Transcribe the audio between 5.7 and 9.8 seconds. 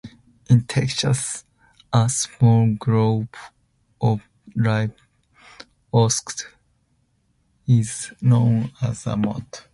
oaks is known as a mott.